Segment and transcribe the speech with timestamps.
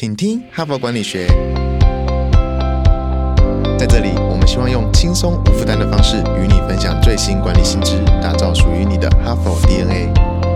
[0.00, 1.26] 请听哈佛管理学。
[3.76, 10.47] 在这里，我们希望用轻松无负担的方式与你分享最新管理新知，打造属于你的哈佛 DNA。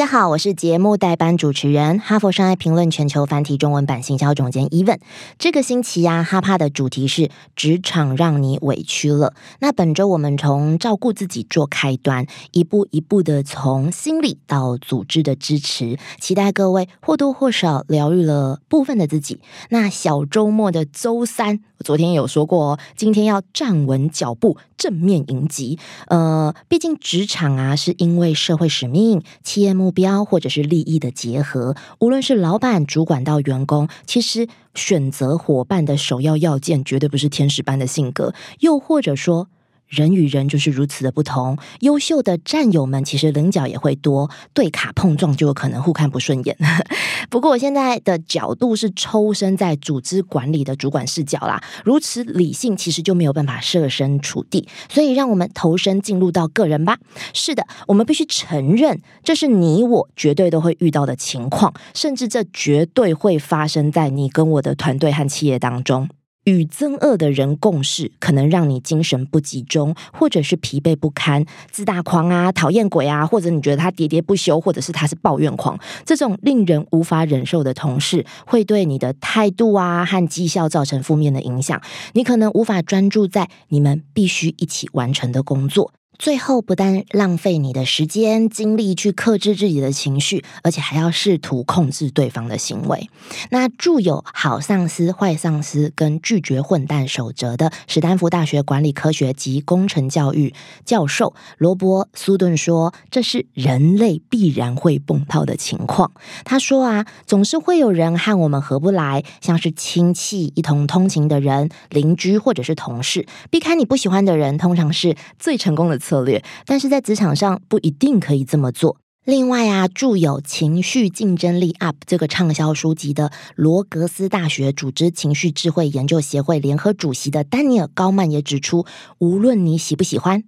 [0.00, 4.98] 大家好，我是节目代班主持人，哈佛商业评论全球繁体中文版行销总监 Even。
[5.38, 9.34] 这个星期呀，哈帕的主题是职场让你委屈了。
[9.58, 19.38] 那本周我们从照顾自己做开端，一步一步的从心理到组织的支持，期待各位或多或少疗愈了部分的自己。
[19.68, 25.78] 那小周末的周三，昨天有说过哦，今天要站稳脚步，正面迎击。
[26.06, 29.74] 呃，毕竟职场啊，是因为社会使命、企业。
[29.80, 39.48] 目标或者是利益的结合，无论是老板、主管到员工，其实选择伙伴的首要要件，绝对不是天使般的性格，又或者说。
[39.90, 46.56] 人与人就是如此的不同，优秀的战友们其实棱角也会多，对卡碰撞就有可能互看不顺眼。
[47.28, 56.98] 不过我现在的角度是抽身在组织管理的主管视角啦，如此理性其实就没有办法设身处地，所以让我们投身进入到个人吧。
[57.34, 66.08] 是的，我们必须承认，这是你我绝对都会遇到的情况，甚至这绝对会发生在你跟我的团队和企业当中。
[66.44, 81.80] 与憎恶的人共事，可能让你精神不集中，或者是疲惫不堪、自大狂啊、讨厌鬼啊，或者你觉得他喋喋不休，或者是他是抱怨狂，这种令人无法忍受的同事，会对你的态度啊和绩效造成负面的影响。
[82.14, 85.92] 你可能无法专注在你们必须一起完成的工作。
[86.20, 93.08] 最后，不但浪费你的时间精力去克制自己的情绪，而且还要试图控制对方的行为。
[93.48, 100.52] 那著有《好上司、坏上司》跟拒绝混蛋守则的史丹福大学管理科学及工程教育
[100.84, 106.12] 教授罗伯·苏顿说：“这是人类必然会碰到的情况。”
[106.44, 113.26] 他说：“啊，总是会有人和我们合不来，像是亲戚、一同通勤的人、邻居或者是同事。
[113.48, 118.96] 避开你不喜欢的人，通常是最成功的。”策略，但是在职场上不一定可以这么做。
[119.24, 128.86] 另外啊，著有《情绪竞争力 Up》这个畅销书籍的罗格斯大学组织情绪智慧研究协会联合主席的丹尼尔高曼也指出，
[129.18, 130.42] 无论你喜不喜欢，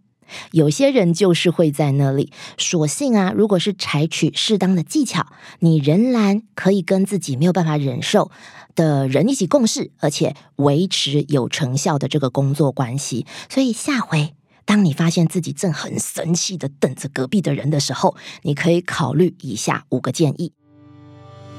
[0.51, 2.33] 有些人就是会在那里。
[2.59, 5.27] 所幸啊，如果是采取适当的技巧，
[5.61, 8.31] 你仍然可以跟自己没有办法忍受
[8.75, 13.27] 的人一起共事，而且维持有成效的这个工作关系。
[13.49, 14.35] 所以下回。
[14.65, 20.53] 当你发现自己正很生气的等着隔壁的人的时候，你可以考虑以下五个建议。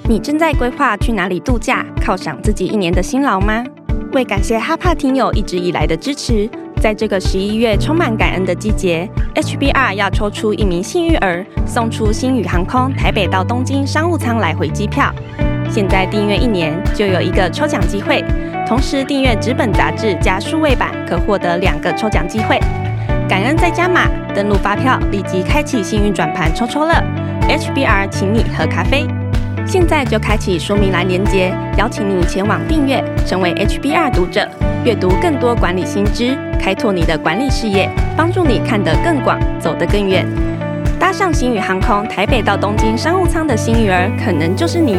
[0.09, 3.63] 你正在规划去哪里度假，犒赏自己一年的辛劳吗？
[4.11, 6.49] 为感谢哈帕听友一直以来的支持，
[6.81, 15.13] 在这个十一月充满感恩的季节，HBR 要抽出一名幸运儿，送出星宇航空台北到东京商务舱来回机票。
[15.71, 18.23] 现在订阅一年就有一个抽奖机会，
[18.67, 22.59] 同时订阅纸本杂志加数位版，可获得两个抽奖机会。
[23.27, 26.93] 感恩再加码，登录发票立即开启幸运转盘抽抽乐
[27.47, 29.07] ，HBR 请你喝咖啡。
[29.65, 34.47] 现在就开启说明栏连接，邀请你前往订阅，成为 HBR 读者，
[34.83, 40.27] 阅读更多管理新知，开拓你的管理视野，帮助你看得更广，走得更远。
[40.99, 44.97] 搭上星宇航空台北到东京商务舱的幸运儿，可能就是你。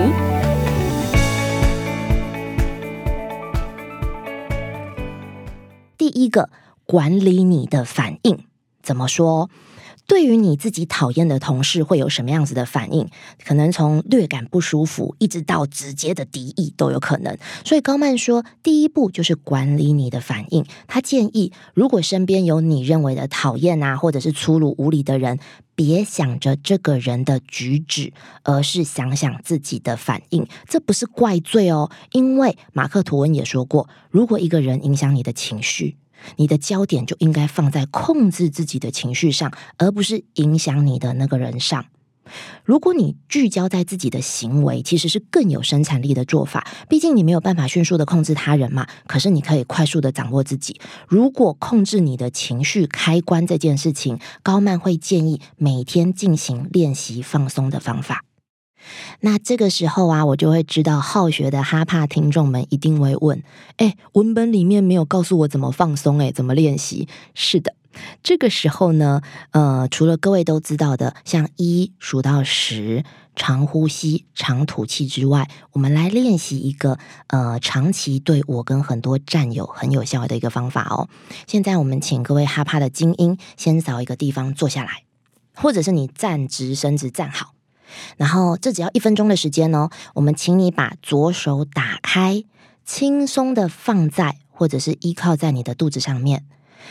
[5.98, 6.48] 第一个。
[6.86, 8.44] 管理你的反应
[8.82, 9.50] 怎么说？
[10.06, 13.08] 对于你自己讨厌的同事，会有什么样子的反应？
[13.42, 17.38] 可能从略感不舒服，一直到直接的敌意都有可能。
[17.64, 20.66] 所以高曼说，第一步就是管理你的反应。
[20.86, 25.38] 他建议，如果身边有你认为的讨厌啊，或者是粗鲁无礼的人，
[25.74, 28.12] 别想着这个人的举止，
[28.42, 30.46] 而是想想自己的反应。
[30.68, 35.96] 这不是怪罪哦，因为马克吐温也说过，如果一个人影响你的情绪。
[36.36, 41.86] 你的焦点就应该放在控制自己的情绪上，而不是影响你的那个人上。
[42.64, 46.66] 如果你聚焦在自己的行为，其实是更有生产力的做法。
[46.88, 50.80] 毕竟你没有办法迅速的控制他人嘛，可是你可以快速的掌握自己。
[51.06, 58.24] 如果控制你的情绪开关这件事情，高曼会建议每天进行练习放松的方法。
[59.20, 63.42] 那这个时候啊，我就会知道好学的哈帕听众们一定会问：
[63.76, 67.08] 哎，文本里面没有告诉我怎么放松，哎，怎么练习？
[67.34, 67.74] 是的，
[68.22, 73.04] 这个时候呢，呃，除了各位都知道的，像一数到十，
[73.34, 76.98] 长呼吸、长吐气之外，我们来练习一个
[77.28, 81.08] 呃长期对我跟很多战友很有效的一个方法哦。
[81.46, 85.02] 现在我们请各位哈帕的精英先找一个地方坐下来，
[85.56, 87.54] 或者是你站直身子站好，
[88.16, 89.90] 然后这只要一分钟的时间哦。
[90.14, 92.44] 我们请你把左手打开，
[92.84, 96.44] 轻松的放在或者是依靠在你的肚子上面。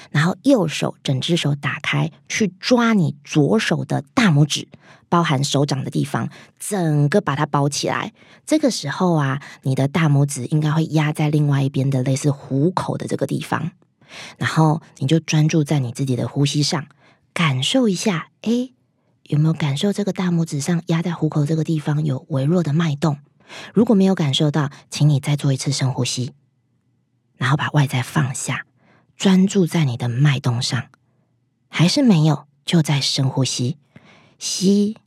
[0.10, 4.68] 然后右手整只手打开，去抓你左手的大拇指，
[5.08, 6.30] 包含手掌的地方，
[6.60, 8.12] 整个把它包起来。
[8.44, 13.72] 这个时候啊，你的大拇指应该会压在另外一边的类似虎口的这个地方。
[14.38, 16.88] 然后你就专注在你自己的呼吸上，
[17.32, 18.72] 感受一下，哎，
[19.24, 23.20] 有没有感受这个大拇指上压在虎口这个地方有微弱的脉动？
[23.74, 26.34] 如果没有感受到，请你再做一次深呼吸，
[27.38, 28.66] 然后把外在放下。
[29.16, 30.88] 专注在你的脉动上，
[31.70, 32.48] 还是没有？
[32.66, 33.78] 就在深呼吸，
[34.40, 34.98] 吸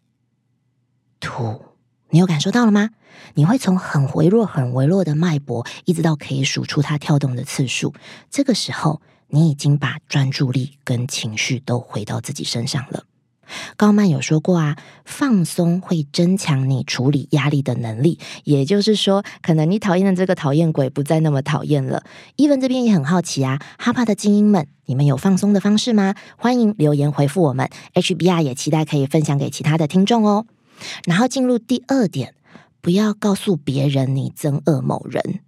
[1.19, 1.65] 吐，
[2.11, 2.91] 你有感受到了吗？
[3.35, 7.95] 你会从很微弱、很微弱的脉搏，一直到可以数出它跳动的次数。
[8.31, 13.05] 这个时候，你已经把专注力跟情绪都回到自己身上了。
[13.76, 18.19] 高曼有说过啊，放松会增强你处理压力的能力。
[18.44, 22.02] 也就是说，可能你讨厌的这个讨厌鬼不再那么讨厌了。
[22.37, 26.14] 伊文这边也很好奇啊，哈帕的精英们，你们有放松的方式吗？
[26.37, 27.69] 欢迎留言回复我们。
[27.94, 30.46] HBR 也期待可以分享给其他的听众哦。
[31.04, 32.34] 然后进入第二点，
[32.81, 35.40] 不要告诉别人你憎恶某人，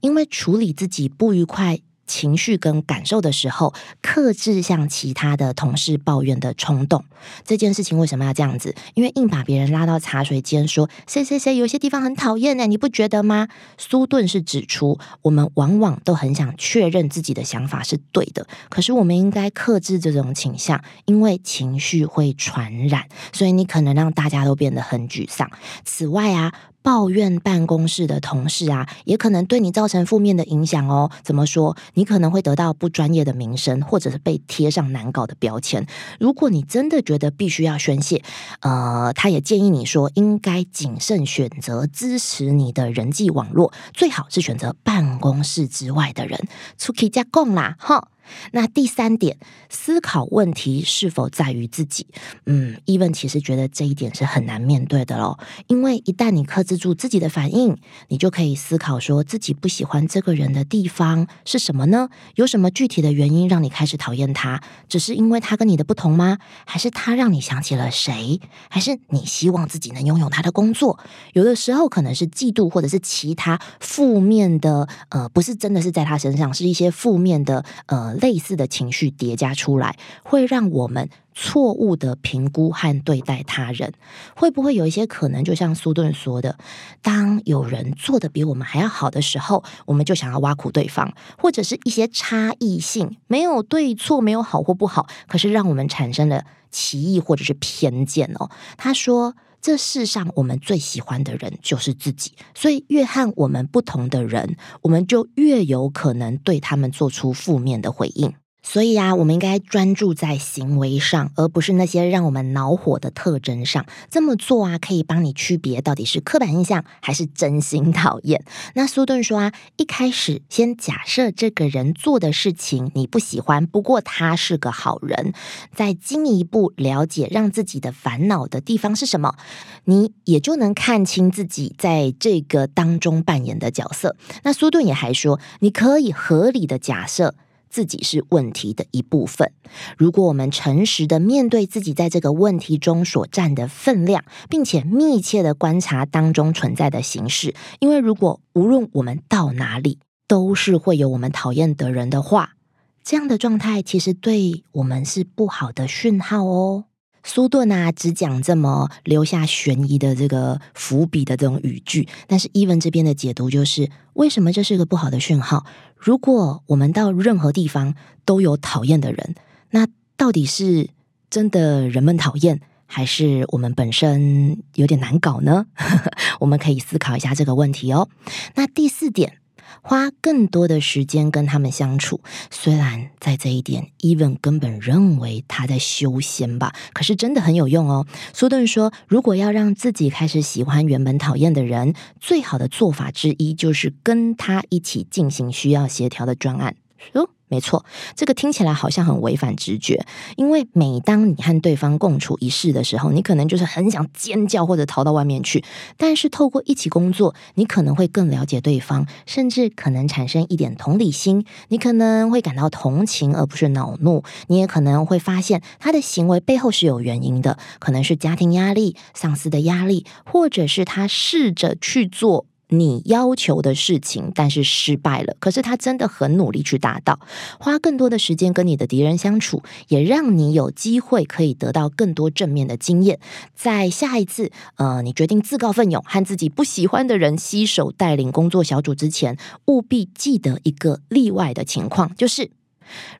[0.00, 1.80] 因为处理自己不愉快。
[2.06, 3.72] 情绪跟感受的时候，
[4.02, 7.04] 克制向其他的同事抱怨的冲动，
[7.44, 8.74] 这件事情为什么要这样子？
[8.94, 12.66] 因为硬把别人拉到茶水间说谁谁谁有些地方很讨厌呢？
[12.66, 13.48] 你不觉得吗？
[13.78, 25.50] 苏顿是指出，我们往往都很想确认自己的想法是对的，可是我们应该克制这种倾向，因为情绪会传染，所以你可能让大家都变得很沮丧。
[25.84, 26.52] 此外啊。
[26.84, 31.10] 抱怨办公室的同事啊，也可能对你造成负面的影响哦。
[31.22, 31.74] 怎么说？
[31.94, 35.86] 你可能会得到不专业的名声，或者是被贴上难搞的标签。
[36.20, 38.22] 如果你真的觉得必须要宣泄，
[38.60, 46.38] 呃，他也建议你说，应该谨慎选择支持你的人际网络，最好是选择办公室之外的人。
[46.76, 48.08] 出去加共啦，哈。
[48.52, 49.36] 那第三点，
[49.68, 52.06] 思考问题是否在于自己？
[52.46, 55.38] 嗯，伊文其实觉得这一点是很难面对的喽。
[55.66, 57.76] 因为一旦你克制住自己的反应，
[58.08, 62.08] 你就可以思考说自己不喜欢这个人的地方是什么呢？
[62.36, 64.62] 有什么具体的原因让你开始讨厌他？
[64.88, 66.38] 只是因为他跟你的不同吗？
[66.64, 68.40] 还是他让你想起了谁？
[68.68, 70.98] 还是你希望自己能拥有他的工作？
[71.32, 78.13] 有的时候可能是嫉妒，或者是其他负面的，呃，不是真的是在他身上，是一些负面的，呃。
[78.18, 83.92] 类似的情绪叠加出来，会让我们错误的评估和对待他人。
[84.34, 86.58] 会不会有一些可能，就像苏顿说的，
[87.02, 98.50] 当有人做的比我们还要好的时候，我们就想要挖苦对方，或者是一些差异性，没有对错，没有好或不好，可是让我们产生了歧义或者是偏见哦。
[98.76, 99.34] 他说。
[99.64, 108.34] 这世上我们最喜欢的人就是自己，所以越和我们不同的人，我们就越有可能对他们做出负面的回应。
[108.66, 113.84] 所以啊，我们应该专注在行为上，而不是那些让我们恼火的特征上。
[114.10, 118.42] 这么做啊，可以帮你区别到底是刻板印象还是真心讨厌。
[118.74, 125.34] 那苏顿说啊，一开始先假设这个人做的事情你不喜欢，不过他是个好人，
[125.74, 129.36] 再进一步了解让自己的烦恼的地方是什么，
[129.84, 134.16] 你也就能看清自己在这个当中扮演的角色。
[134.42, 137.34] 那苏顿也还说，你可以合理的假设。
[137.74, 139.50] 自己是问题的一部分。
[139.98, 152.54] 如果我们诚实的面对自己在这个问题中所占的分量，并且密切的观察当中存在的形式，因为如果无论我们到哪里都是会有我们讨厌的人的话，
[153.02, 156.84] 这样的状态其实对我们是不好的讯号哦。
[157.26, 165.64] 苏顿啊，只讲这么留下悬疑的这个伏笔的这种语句，但是伊文这边的解读就是，为什么这是个不好的讯号？
[165.96, 167.94] 如果我们到任何地方
[168.26, 169.34] 都有讨厌的人，
[169.70, 169.88] 那
[170.18, 170.90] 到底是
[171.30, 175.66] 真的人们讨厌，还是我们本身有点难搞呢？
[176.40, 178.08] 我们可以思考一下这个问题哦。
[178.54, 179.38] 那第四点。
[179.86, 188.06] 花更多的时间跟他们相处，虽然在这一点，Even 根本认为他在修仙吧，可是真的很有用哦。
[188.32, 196.76] 苏顿说，如果要让自己开始喜欢原本讨厌的人，最好的做法之一就是跟他一起进行需要协调的专案。
[197.12, 197.84] 哦，没错，
[198.16, 200.04] 这个听起来好像很违反直觉，
[200.36, 205.62] 因为每当你和对方共处一室的时候，你可能就是很想尖叫或者逃到外面去。
[205.96, 211.44] 但是透过一起工作，你可能会更了解对方，甚至可能产生一点同理心。
[211.68, 222.46] 你可能会感到同情而不是恼怒，你也可能会发现他的行为背后是有原因的，可能是家庭压力、上司的压力，或者是他试着去做。
[222.78, 225.36] 你要求的事情，但是失败了。
[225.40, 227.18] 可是他真的很努力去达到，
[227.58, 233.18] 花更多的时间跟你的敌人相处，也让你有机会可以得到更多正面的经验。
[233.54, 242.50] 在下一次，呃，你决定自告奋勇和自己不喜欢的人携手带领工作小组之前，务必记得一个例外的情况，就是。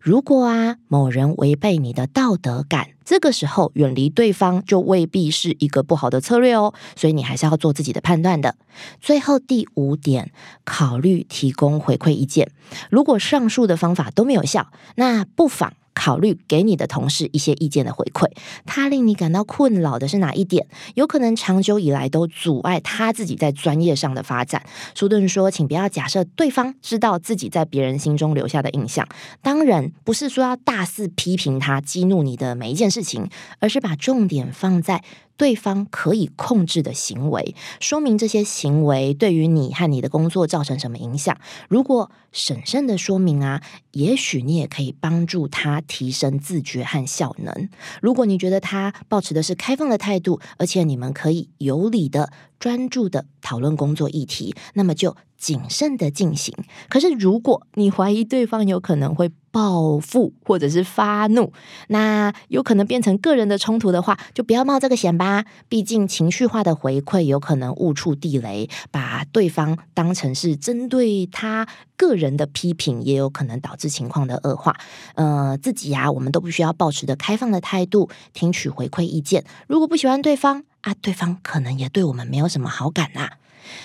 [0.01, 6.75] 如果啊，某人违背你的道德感，这个时候远离对方就未必是一个不好的策略哦。
[6.97, 8.57] 所以你还是要做自己的判断的。
[9.01, 10.33] 最后第五点，
[10.65, 12.51] 考虑提供回馈意见。
[12.91, 15.75] 如果上述的方法都没有效，那不妨。
[15.95, 18.29] 考虑给你的同事一些意见的回馈，
[18.67, 20.67] 他令你感到困扰的是哪一点？
[20.95, 24.63] 有可能长久以来都阻碍他自己在专业上的发展。
[24.95, 29.07] 舒顿说：“请不要假设对方知道自己在别人心中留下的印象。
[29.41, 33.29] 当然，不是说要大肆批评他、激怒你的每一件事情，
[33.61, 35.03] 而是把重点放在。”
[35.37, 41.37] 对方可以控制的行为，说明这些行为对于你和你的工作造成什么影响。
[41.69, 43.63] 如果审慎的说明啊，
[43.93, 47.69] 也许你也可以帮助他提升自觉和效能。
[48.01, 55.17] 如果你觉得他保持的是开放的态度，而且你们可以有理的、专注的讨论工作议题，那么就。
[55.37, 56.55] 谨慎的进行。
[56.89, 61.53] 可是，如果你怀疑对方有可能会报复或者是发怒，
[61.87, 65.45] 那有可能变成个人的冲突的话，就不要冒这个险吧。
[65.69, 74.77] 毕竟，情绪化的回馈有可能误触地雷，把对方当成是针对他个人的批评，也有可能导致情况的恶化。
[75.15, 79.45] 呃，自己呀，我们都不需要保持的开放的态度，听取回馈意见。
[79.69, 83.31] 如果不喜欢对方啊，对方可能也对我们没有什么好感呐。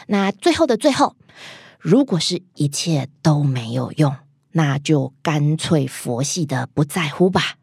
[0.07, 1.15] 那最后的最后，
[1.77, 4.15] 如果是一切都没有用，
[4.59, 7.55] 那就干脆佛系的不在乎吧。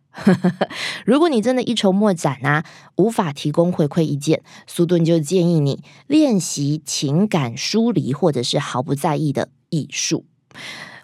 [1.05, 2.65] 如果你真的一筹莫展啊，
[2.97, 10.25] 无法提供回馈意见，苏顿就建议你练习情感疏离，或者是毫不在意的艺术，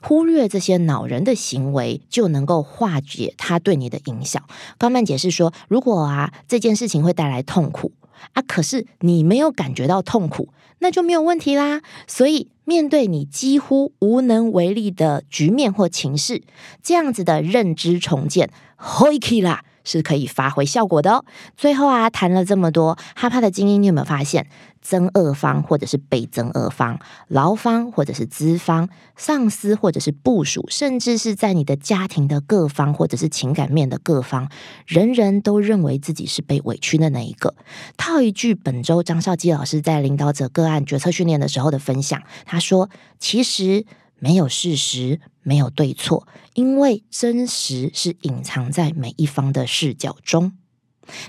[0.01, 4.43] 忽略这些恼人的行为，就能够化解他对你的影响。
[4.79, 7.93] 高曼解释说，如果啊这件事情会带来痛苦。
[8.33, 8.43] 啊！
[8.47, 10.49] 可是你没有感觉到痛苦，
[10.79, 11.83] 那就没有问题啦。
[12.07, 16.43] 所以，面对你几乎无能为力的局面或情势，
[16.83, 19.64] 这样子的认知重建，OK 啦。
[19.85, 21.25] 是可以发挥效果的哦。
[21.57, 24.49] 最后啊，谈了这么多，哈帕的精英，你有没有发现，
[24.81, 26.99] 增恶方或者是被增恶方，
[27.29, 34.49] 劳方或者是资方，上司或者是部属，甚至是在你的家庭的各方或者是情感面的各方，
[34.87, 37.55] 人人都认为自己是被委屈的那一个。
[37.97, 43.85] 套一句本周张少基老师在领导者个案决策训练的时候的分享，他说：“其实。”
[44.23, 50.52] 没有事实，没有对错，因为真实是隐藏在每一方的视角中。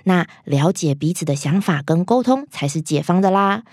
[0.04, 3.64] 那了解彼此的想法跟沟通，才是解方的啦。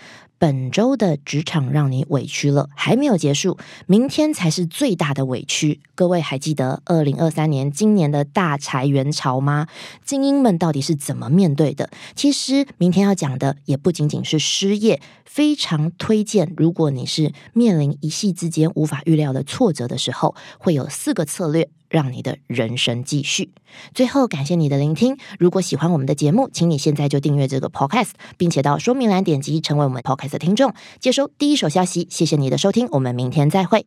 [0.40, 5.82] 本周的职场让你委屈了，还没有结束，明天才是最大的委屈。
[5.94, 9.66] 各位还记得二零二三年今年的大裁员潮吗？
[10.02, 11.90] 精英们到底是怎么面对的？
[12.16, 21.68] 其实明天要讲的也不仅仅是失业，非常推荐，如果你是面临一夕之间无法预料的挫折的时候，会有四个策略。
[21.90, 23.50] 让你的人生继续。
[23.92, 25.18] 最后，感谢你的聆听。
[25.38, 32.06] 如果喜欢我们的节目，请你现在就订阅这个 Podcast，并且到说明栏点击成为我们 Podcast 的听众，接收第一手消息。
[32.09, 33.85] 谢谢你的收听，我们明天再会。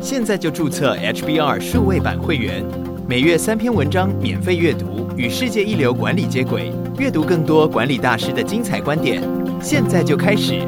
[0.00, 2.64] 现在就注册 HBR 数位版会员，
[3.08, 9.22] 每月三篇文章免费阅读，与世界一流管理接轨，阅读更多管理大师的精彩观点。
[9.60, 10.66] 现在就开始。